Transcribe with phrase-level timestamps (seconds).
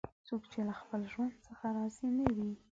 [0.27, 2.51] څوک چې له خپل ژوند څخه راضي نه وي